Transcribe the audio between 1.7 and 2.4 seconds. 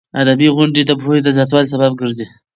سبب ګرځي.